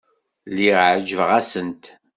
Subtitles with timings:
[0.49, 1.83] Lliɣ ɛejbeɣ-asent.